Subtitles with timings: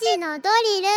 [0.00, 0.48] 時のド
[0.78, 0.88] リル。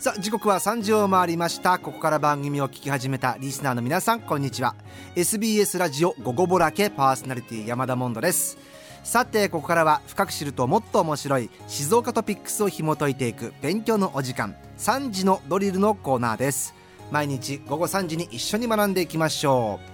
[0.00, 1.78] さあ時刻は3時を回りました。
[1.78, 4.74] ここから番組を聞き始めたリスナーの皆さんこんにちは。
[5.16, 8.56] SBS ラジオ午後ぼらけパーソナリティ山田モンドです。
[9.02, 16.74] さてここからは深く知るともっと面白い静岡トピックスを紐解いていく勉強のお時間3時のドリルのコーナーです。
[17.10, 19.93] 毎日午後3時に一緒に学んでいきましょう。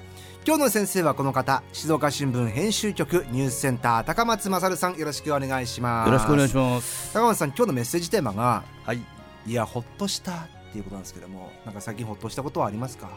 [0.51, 6.09] 今日の先生はこの方静岡新聞編集局ニュースセンター高松勝さんよろしくお願いします。
[6.09, 7.15] よろしくお願いします。
[7.15, 9.01] 高松さん今日のメッセージテーマがはい。
[9.47, 10.37] いやほっとしたっ
[10.73, 13.11] ていうことなんですけどもなんか最近ほっとしたことはありますか？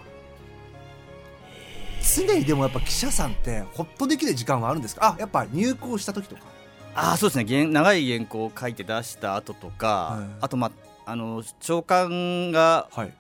[2.16, 5.16] 常にでもやっぱ記者さんってほっとできる時間はあるんですか？
[5.18, 6.44] あやっぱ入校した時とか。
[6.94, 7.46] あそうですね。
[7.48, 10.28] 原長い原稿を書いて出した後とか、はい。
[10.42, 10.68] あとま
[11.08, 13.14] ああの長官がはい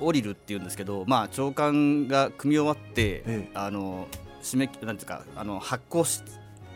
[0.00, 3.50] 降りるっていうんですけど、まあ長官が組み終わって、ええ。
[3.54, 4.08] あの
[4.42, 6.22] 締めなんていうかあの発行し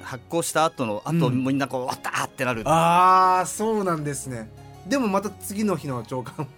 [0.02, 1.45] 発行した後の後、うん。
[1.45, 2.62] みんなこう終わったってなる。
[2.66, 4.51] ああそうなんですね。
[4.87, 6.49] でもまた次の日の朝刊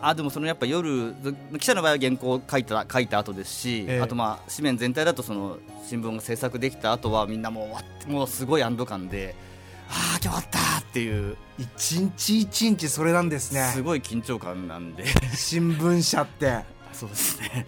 [0.00, 4.00] あでもそのやっぱ夜ず記者の場合は原稿を書いた書いた後ですし、ええ。
[4.00, 9.34] あとまあ紙面全体だとその新聞が制作できた後はみんなもう終わってもうすごい安堵感で
[9.88, 10.58] ああ今日終わった
[10.92, 11.36] っていう。
[11.58, 15.04] 一日一日それなんですすねごい緊張感なんで。
[15.34, 16.60] 新聞社って。
[16.92, 17.66] そうですね。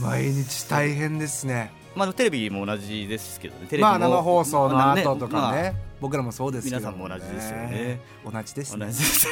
[0.00, 1.70] 毎日大変ですね。
[1.94, 3.66] まあテレビも同じですけどね。
[3.66, 8.00] テレビもまあ生放送の後とかね,、まあ僕らもそうですけど皆さんも同じですよね。
[8.24, 8.86] 同じですね。
[8.86, 9.28] 同じです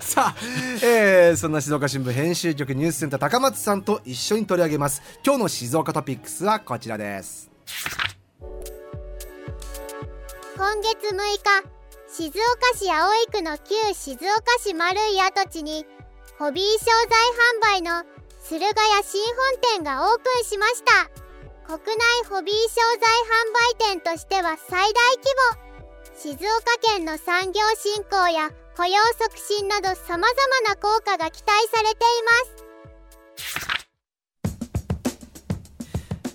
[0.12, 0.36] さあ、
[0.82, 5.02] えー、そんな静岡新聞編集局ニュースセンター高松さんと一緒に取り上げます。
[5.24, 7.51] 今日の静岡トピックスはこちらです
[10.62, 11.26] 今月6日
[12.06, 12.38] 静岡
[12.78, 15.84] 市葵区の旧静岡市丸い跡地に
[16.38, 16.86] ホビー商材
[17.80, 18.04] 販売の
[18.44, 21.10] 駿河屋新本店がオープンしました。
[21.66, 22.60] 国内ホビー商
[23.00, 23.10] 材
[23.90, 25.58] 販売店としては最大規模。
[26.14, 26.38] 静岡
[26.80, 30.28] 県の産業振興や雇用促進など様々
[30.68, 31.98] な効果が期待されてい
[35.10, 35.18] ます。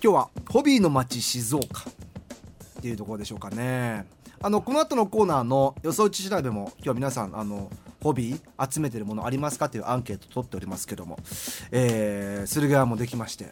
[0.02, 1.88] 今日はホビーの街静岡
[2.78, 4.17] っていうところでしょうかね。
[4.40, 7.70] あのこの後のコーナーの予想打ち調べも今日は皆さんあの
[8.02, 11.18] ホビー集めてるものありますかっていうアンケート取っておりますけども、
[11.72, 13.50] えー、駿河屋もできまして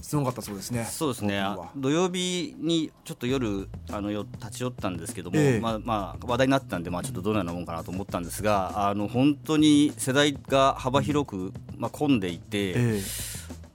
[0.00, 0.84] すごかったそうですね。
[0.84, 1.42] そうですね。
[1.76, 5.60] 土曜日にちょっと夜あのよ立ち寄ったんですけども、ええ。
[5.60, 13.00] まあまあ話題になってたんでまあちょっとどのようなもんかなと思ったんですがあの本当に世代が幅広くまあ混んでいて、え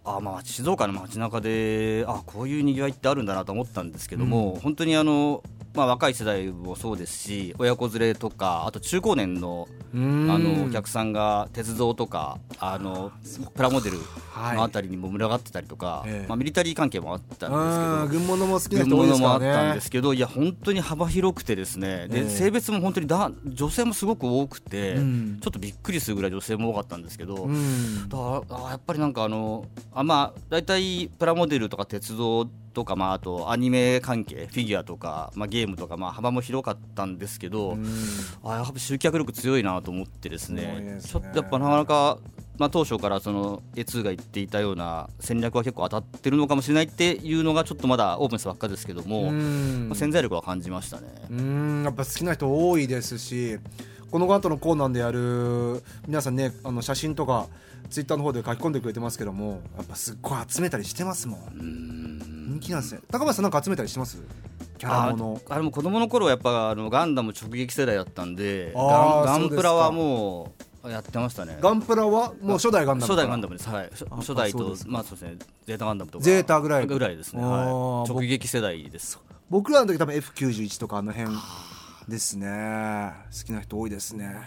[0.03, 5.41] あまあ静岡の街中であこういうにぎわいってあるんだなと思ったんですけども、本当にあの
[5.79, 13.11] まあ若い世代もそうですし親子連れとかあと中高年のあのお客さんが鉄道とかあの
[13.55, 16.27] プラモデルのあたりにも群がってたりとか、ええ。
[16.27, 18.19] まあ、ミリタリー関係もあったんですけど。
[18.19, 22.07] 軍物も好きな軍人多いですか物もあったんらねですけどいや本当に幅広くてですね。
[22.07, 22.29] で、ええ。
[22.29, 25.39] 性別も本当にだ女性もすごく多くて、うん。
[25.41, 28.09] ちょっとびっくりするぐらい女性も多かったんですけど、うん。
[28.09, 32.47] だあやっぱりなんかあのあまあ大体プラモデルとか鉄道
[32.79, 37.85] とか、まあ、あとアニメ関係フィギュアとか、まあ、ゲームとか、まあ、幅も広かったんですけど、うん。
[38.41, 40.79] あやっぱ集客力強いなと思ってですね。
[40.79, 41.01] ね。
[41.01, 42.19] ちょっとやっぱなかなか、
[42.57, 49.89] まあ、当初からその A2 が言っていたような戦略は結構当たってるのかもしれないっていうのがちょっとまだオープンしたばっかですけども、うん。
[49.89, 51.07] まあ、潜在力は感じましたね。
[51.29, 51.83] うん。
[51.83, 53.59] やっぱ好きな人多いですし
[54.09, 57.47] この後のコーナーでやる皆さんねあの写真とか
[57.89, 63.01] ツイッターの方で書き込んでくれてますけどもやっぱすっごい集めたりしてますもん人気なんですね。
[63.11, 64.21] 高橋さんなんか集めたりしてます？
[64.77, 65.41] キャラもの。
[65.49, 71.59] ああれも子供の頃はやっぱあのガンダム直撃世代だったんでガンガンプラはもうやってましたね。
[71.61, 73.69] ガンプラはもう初代ガンダム初代ガンダムムです。
[73.69, 73.89] はい。
[74.09, 75.37] 初代とまあそうですね。
[75.65, 76.23] ゼータガンダムとか。
[76.23, 76.87] ゼータぐらい。
[76.87, 77.65] ぐらいですね、はい、
[78.07, 79.19] 僕直撃世代です。
[79.49, 81.35] 僕らの時多分 F91 とかあの辺
[82.07, 83.13] ですね。
[83.31, 84.37] 好きな人多いですね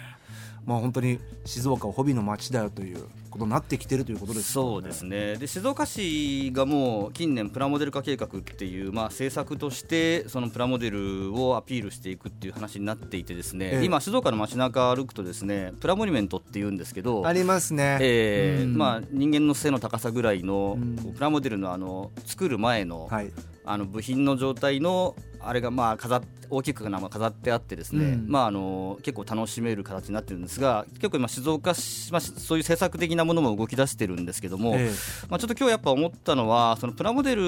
[0.65, 5.37] まあ本当に静岡はホビーの街だよということになってきてるということですよそうですね。
[5.37, 13.85] で静岡市がもう近年プラモデル化計画っていう、まあ、政策としてそのプラモデルをアピールしていくっていう話になっていてですね、ええ。
[13.85, 17.27] 今静岡の街中歩くとですねプラモニュメントっていうんですけど。
[17.27, 17.99] ありますね。
[18.01, 18.77] えーうん。
[18.77, 20.79] まあ、人間の背の高さぐらいの、
[21.15, 23.33] プラモデルのあの作る前の,、はい
[23.65, 26.23] あの部品の状態のあれがまあ飾っ
[26.53, 28.27] 大きくな飾ってあってですね、うん。
[28.29, 34.91] まあ、あの結構楽しめる形になってるんですが結構今静岡市、まあ、そういう政策的なものも動き出してるんですけども、え。
[35.31, 37.43] まあ、ちょっと今日やっぱ思ったのはそのプラモデル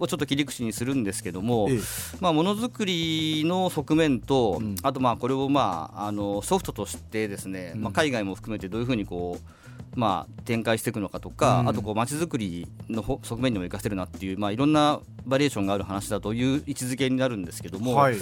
[0.00, 1.80] をちょっと切り口にするんですけども、ええ。
[2.20, 4.76] まあ、ものづくりの側面と、うん。
[4.82, 7.82] あとまあこれをまああのソフトとしてですね、うん。
[7.82, 9.65] まあ、海外も含めてどういうふうにこう
[9.96, 18.16] まあ、展開していくのかとか、うん、あとこう街づくりの側面にも生かせるなっていう、まあ、いろんなバリエーションがある話だという位置づけになるんですけども、はい、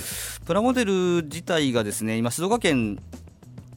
[0.47, 2.99] プラモデル自体がですね今静岡県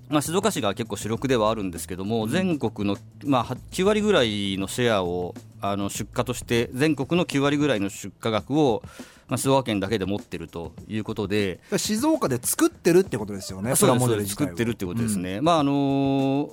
[0.09, 2.95] まあ、静岡市が結構主力ではあるんですけども、全国の、
[3.25, 8.81] まあ、9割ぐらいのシェアをあの出荷として全国の9割ぐらいの出荷額を、
[9.27, 11.59] まあ、静岡県だけで持ってるということで。
[11.77, 16.49] 静岡で作ってるってことですよねそうです作ってるってことですね、うん、まああのー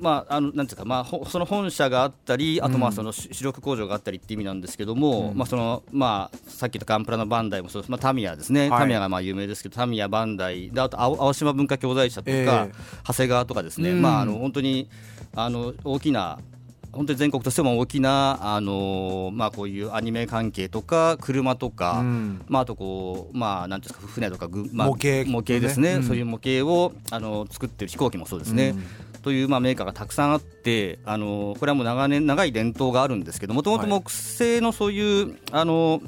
[0.00, 12.70] まあ、あのなんていうか、まあ、その本社があったり、あとまあその主力工場があったりっていう意味なんですけども、うん、まあそのまあ、さっき言ったガンプラのバンダイもそうです、まあ、タミヤですね、はい、タミヤがまあ有名ですけど、タミヤ、バンダイ、であと青島文化教材社とか、えー、
[13.06, 14.88] 長谷川とかですね、うん、まあ、あの本当に
[15.34, 16.38] あの大きな
[16.92, 25.30] 本当に全国としても大きな、あのまあ、こういうアニメ関係とか車とか、うん、まあ、あとこう、まあ、なんですか船とか、まあ、模型。
[25.30, 28.70] 模型ですね、うん、そういう模型をあの作ってる飛行機もそうですね。
[28.70, 29.20] うん。
[29.22, 36.00] というまあメーカーがたくさんあってあのこれはもう長年長い伝統があるんですけどもともと木製のそういう、はい、あの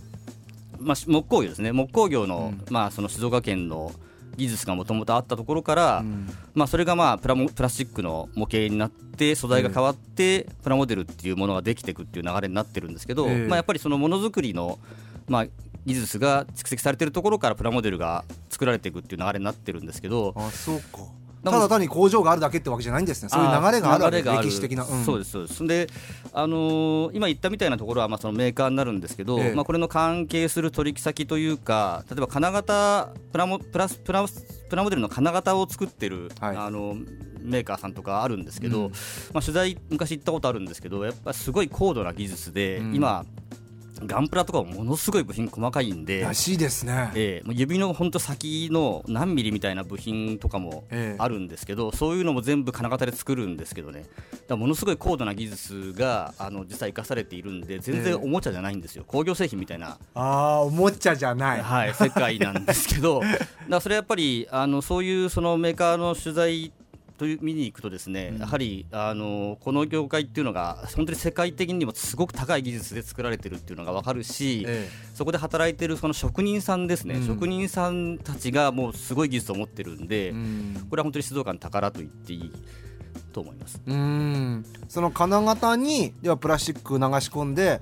[0.80, 1.70] まあ、木工業ですね。
[1.70, 3.92] 木工業の,、まあその静岡県の
[4.36, 14.78] 技術がもともとあったところから、うん、まあ、それがまあプラモプラスチックの模型になって素材が変わって、プラモデルっていうものができていくっていう流れになってるんですけど、えー、まあ、やっぱりそのものづくりの、
[15.28, 15.46] まあ、
[15.84, 20.98] 技術が蓄積されているところからプラモデルが作られていくっていう流れになってるんですけどあそうか
[21.50, 23.28] ただ単に工場があるだけってわけじゃないんですね。
[23.28, 25.66] そういう流れがあるわけ歴史的な、うん、そうですそうです。
[25.66, 25.88] で、
[26.32, 34.24] あのー、今言ったみたいなところはまあそのメーカーになるんですけど、ええ、まあ、これの関係する取引先というか例えば金型プラモプラスプラ
[34.68, 36.96] プラモデルの金型を作ってる、はい、あの
[37.40, 38.90] メーカーさんとかあるんですけど、うん、
[39.32, 43.24] まあ、取材昔行ったことあるんですけどやっぱすごい高度な技術で、うん、今
[44.06, 50.84] ガンプラとかもものすごい部品細かいんでらしいですね、えー、もう指の本当先の何ミリみたいな部品とかも
[51.18, 54.04] あるんですけど、えー、そういうのも全部金型で作るんですけどね。
[54.48, 59.98] だものすごい高度な技術があの実際生かされているんで全然おもちゃじゃないんですよ、えー、工業製品みたいな。
[60.14, 63.22] あおもちゃじゃない、はい、世界なんですけど。
[63.68, 66.72] だそれやっぱりあのそういうそのメーカーの取材
[67.22, 82.52] という見に行くとですね、うん、やはりあのこの業界っていうのが本当に世界的にもすごく高い技術で作られてるっていうのが分かるし、ええ、そこで働いてるその職人さんですね、うん、職人さんたちがもうすごい技術を持ってるんで、うん、これは本当に静岡の宝と言っていい。
[83.32, 83.80] と思います。
[83.86, 84.64] うん。
[84.88, 87.80] その金型にではプラスチック流し込んで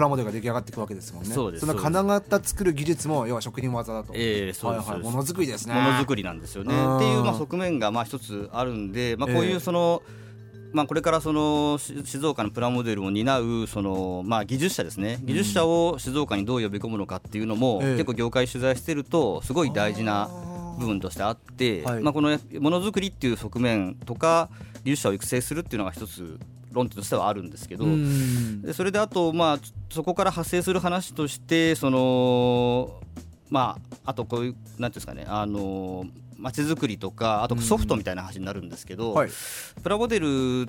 [0.00, 1.34] プラモデルが出来上がっていくわけですもんね。
[1.34, 4.14] その金型作る技術も要は職人技だと。
[4.14, 5.74] ええー、そうです、はいはい、ものづくりですね。
[5.74, 6.72] ものづくりなんですよね。
[6.72, 20.30] っていうまあ側面がまあ一つあるんで、まあ、こういうその、えーまあ、これからその静岡のプラモデルを担うその、まあ、技術者ですね、技術者を静岡にどう呼び込むのかっていうのも、結構業界取材してるとすごい大事な
[20.78, 24.48] 部分としてあって、まあ、このものづくりっていう側面とか
[24.84, 26.38] 技術者を育成するっていうのが一つ
[26.72, 27.84] 論点としてはあるんですけど、
[28.62, 29.58] でそれであと、まあ、
[29.90, 33.00] そこから発生する話としてその、
[33.48, 36.06] まあ、あとこういうなんていうんですかねあの
[36.38, 39.30] 街づくりとかあとソフトみたいな話になるんですけど、はい、
[39.82, 40.68] プラモデル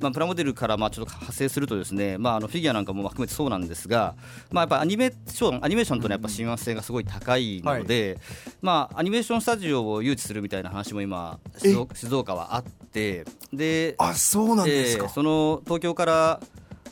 [0.00, 4.14] まあ、プラモデルからまあちょっと発生するとですね、まあ、あのフィギュアなんかも含めてそうなんですが、
[4.50, 16.40] まあ、やっぱアニメーションアニメーションとのやっぱ親和性がすごい高いので、はい、まあ、アニメーションスタジオを誘致するみたいな話も今静岡はあってであそうなんですか、えー、その東京から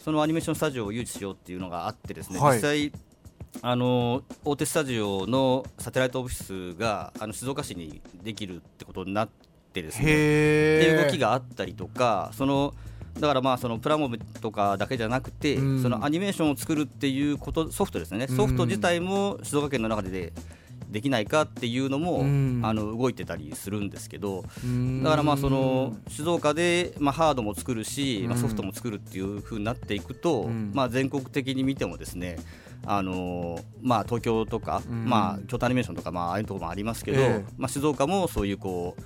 [0.05, 2.93] そのアニメーションスタジオを誘致しようっていうのがあってですね、はい、実際
[3.61, 9.29] あの大手スタジオのサテライトオフィスがあの静岡市にできるってことになっ
[9.73, 10.13] てですねって
[10.85, 12.75] いう動きがあったりとかその
[13.19, 20.33] だからまあそのプラモとかだけじゃなくて、うん、そのアニメーションを作るっていうことソフトですね、ソフト自体も静岡県の中で
[20.89, 24.43] できないかっていうのも、うん、あの動いてたりするんですけど、
[25.03, 32.37] だからまあその静岡で、まあ、ハードも作るし、まあ、ソフトも作るっていうふうになっていくと、まあ、全国的に見てもですね
[32.85, 39.03] あのまあ、東京とか、まあ、京都アニメーションとか、まあああいうところもありますけど、えー、まあ、静岡もそういうこう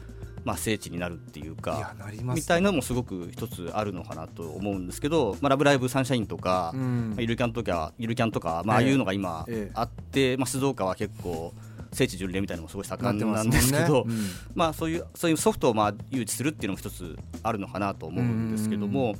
[0.46, 11.52] まあ、聖地になるっていうか、ね、みたいなのもすごく一つあるのかなと思うんですけど「まあ、ラブライブサンシャイン」とか、うん、まあ、ゆるキャンとかゆるキャンとか、まあああいうのが今あって、ええ、まあ、静岡は結構
[11.92, 19.16] 聖地巡礼みたいなのもすごい盛んなんですけど、ねうん、まあ、そういうそういうソフトをまあ誘致するっていうのも一つあるのかなと思うんですけども。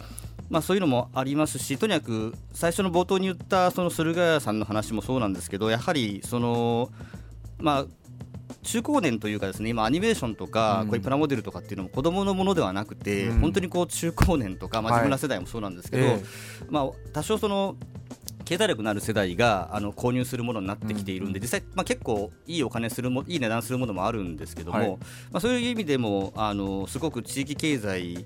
[0.49, 6.91] まあ、そういうのもありますしとにかく最初の冒頭に言ったその駿河屋さんの話もそうなんですけどやはりその、
[7.59, 7.87] まあ、
[8.63, 16.07] 中高年というかですね今アニメーションとかこういうプラモデルとかっていうのも子供のものではなくて、本当にこう中高年とか、まあ、自分ら世代もそうなんですけど、
[16.69, 17.77] まあ、多少その
[18.45, 24.99] 経済力のある世代があの購入するものになってきているんで、実際、まあ、結構いいお金するもいい値段するものもあるんですけども、
[25.33, 28.25] まあ、そういう意味でもあのすごく地域経済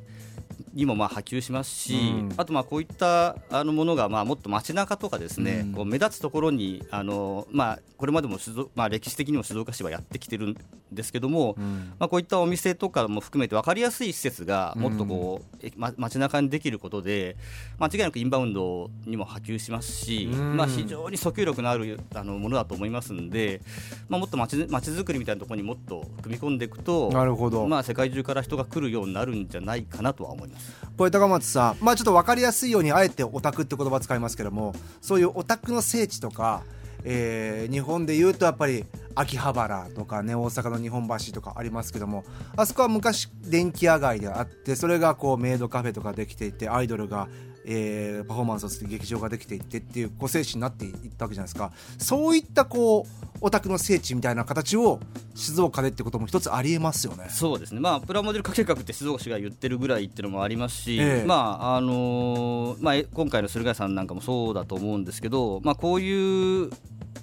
[0.73, 2.33] にもまあ波及しますし、うん。
[2.37, 5.73] あとまあこういったあのものがまあもっと街中とかですね、うん。
[5.73, 8.39] こう目立つところにあの、まあ、これまでも
[8.75, 10.57] まあ、歴史的にも静岡市はやってきてるん
[10.93, 11.93] ですけども、うん。
[11.99, 17.37] まあ、こういったお店とかも含めて分かりやすい施設がもっとこう、えま街中にできることで
[17.79, 20.57] 間違いなくインバウンドにも波及しますし、うん。
[20.57, 23.61] まあ、非常に訴求力のあるあのものだと思いますんで、
[24.09, 27.67] まあ、もっと街街づくりみたいなところにもっと組み込んでいくとなるほど。
[27.67, 30.73] まあ、世界中から人が来るようになるんじゃないかなとは思います。
[30.97, 36.63] これ高松さん、まあ、ちょっと分かりやすいようにあえてオタクって言葉使いますけどもそういうオタクの聖地とか、
[37.05, 42.25] えー日本で言うとやっぱり秋葉原とかね大阪の日本橋とかありますけども
[42.57, 47.29] あそこは昔電気屋街であってそれがこうメイドカフェとかできていてアイドルが、
[47.67, 51.73] えーパフォーマンスをする劇場ができていってっていうこう聖地になっていったわけじゃないですか。
[51.99, 55.01] そういったこうオタクの聖地みたいな形を
[55.35, 57.27] 静岡でってことも一つありえますよね。
[57.31, 61.27] そうですね、まあ、プラモデル化計画って静岡市が言ってるぐらいっていうのもありますし、ええ。
[61.27, 66.71] まああのーまあ、え今回の駿河屋さんなんかもそうだと思うんですけど、まあ、こういう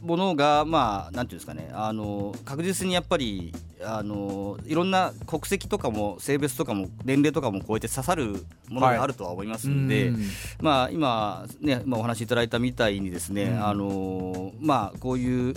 [0.01, 3.53] ものが、まあ、なんていうんですかね、あのー確実にやっぱり、
[3.83, 10.23] あのーいろんな国籍とかも性別とかも年齢とかも超えて刺さるものがあるとは思いますんで、うん。
[10.61, 13.67] まあ、今、ねまあ、お話しいただいたみたいにですね、うん。
[13.67, 15.53] あのーまあ、こういう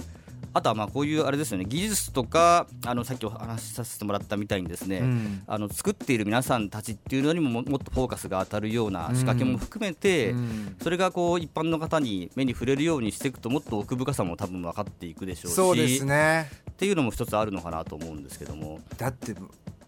[0.53, 5.43] あとはまあこういうあれですよね技術とかあのさっきお話しさせてもらったみたいにですね、うん。
[5.47, 10.77] あの作っている皆さんたちっていうのにもももっとフォーカスが当たるような仕掛けも含めて、うん。
[10.83, 16.51] それがこう一般の方に目に触れるようにしていくともっと奥深さも多分分かっていくでしょうしそうですね。
[16.71, 18.81] っていうのも一つあるのかなと思うんですけども。
[18.97, 19.35] だって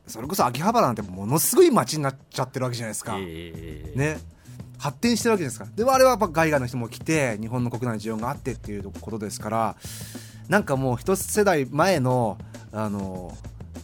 [0.07, 4.21] それこそ秋葉原なんてものすごい街になっちゃってるわけじゃないですか、えーね。
[4.78, 5.64] 発展してるわけですか。
[5.64, 9.76] らでもあれはやっぱ外外の人も来て日本の国内の需要があってっていうことですから
[10.49, 12.38] なんかもう一世代前の
[12.72, 13.37] あの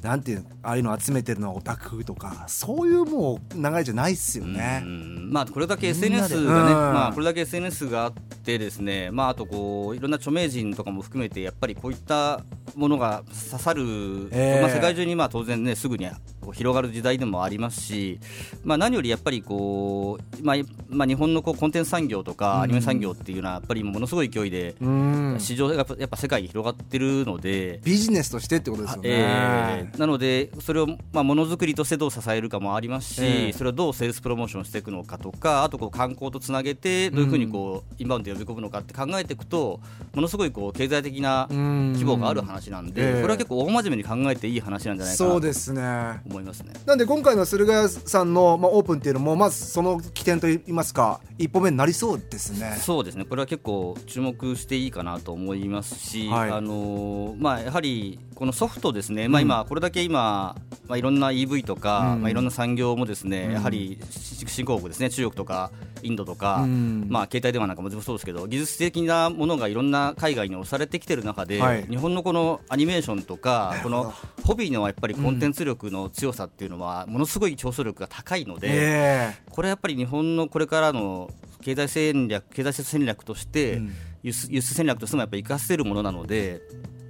[0.02, 4.80] なんていうのああいうの集めてるのはオタクとかそういうもう流れじゃないっすよね。
[4.84, 5.30] うん。
[5.32, 6.76] まあ、これだけ SNS がね、うん。
[6.76, 12.44] まあ、これだけ SNS があってですね、まあ、あとこういろんな著名人とかも含めてやっぱりこういった
[12.76, 14.62] ものが刺さる、ええ。
[14.62, 16.06] まあ、世界中にまあ当然ねすぐに
[16.48, 18.18] こう広がる時代でもありますし、
[18.64, 20.56] まあ、何よりやっぱりこう、まあ
[20.88, 25.36] まあ、日本のこうコンテンツ産業とかアニメ産業っていうのはやっぱりものすごい勢いでうん。
[25.38, 27.80] 市場がやっぱ世界に広がってるので。
[27.84, 29.08] ビジネスとしてってことですよね。
[29.10, 33.52] えーなので、それをまあものづくりとしてどう支えるかもありますし、ええ。
[33.52, 39.80] それをどうセールスプロモーションしていくのかとか、あとこう観光とつなげて、どういうふうにこう、インバウンドで呼び込むのかって考えていくと、
[40.14, 41.92] ものすごいこう経済的なうん。
[41.92, 43.22] 規模がある話なんで、ええ。
[43.22, 46.72] これは結構大真面目に考えていい話なんじゃないかなとそうですね思いますね。
[46.86, 52.76] なんで今回の駿河屋さんの、まあ、オープンっていうのもまずその起点といいますか一歩目になりそうですね。
[52.80, 56.50] そうですね、これは結構注目していいかなと思いますし、はい。
[56.50, 62.22] あのーまあ、やはりこのソフトですね、まあ、今、これだけ今、まあ、いろんな EV とか、うん。
[62.22, 63.52] まあ、いろんな産業もですね、うん。
[63.52, 65.70] やはりし新興国ですね、中国とか
[66.02, 67.06] インドとか、うん。
[67.08, 71.86] まあ、携帯電話なんかもそうですけど、技術的なものがいろんな海外に押されてきてる中で、はい。
[71.88, 74.12] 日本のこのアニメーションとか、この
[74.44, 78.68] ホビーのやっぱりコンテンツ力の強さっていうのは、ものすごい競争力が高いので。
[78.70, 83.92] えこれやっぱり日本のこれからの経済戦略経済戦略として、うん。
[84.22, 86.60] 輸出戦略としてもやっぱり活かせるものなので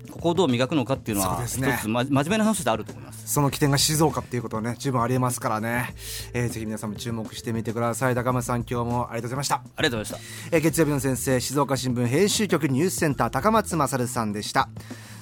[0.09, 3.33] ここをどう磨くのかっていうのは一つ、ま、真面目な話であると思います。
[3.33, 5.95] その起点が静岡っていうことはね十分ありえますからね、
[6.33, 8.15] えーぜひ皆さんも注目してみてください。
[8.15, 10.57] 高松さん今日もありがとうございました、ありがとうございました。
[10.57, 14.69] えー月曜日の先生静岡新聞編集局ニュースセンター高松勝さんでした。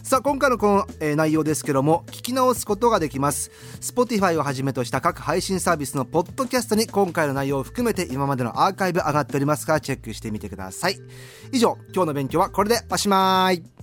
[0.03, 3.51] さあ今回のこの、えー内容ですけども聞き直すことができます。
[3.81, 10.99] Spotify をはじめとした各配信サービスのポッドキャストに今回の内容を含めて今までのアーカイブ上がっておりますからチェックしてみてください。
[11.53, 13.76] 以上今日の勉強はこれでおしまい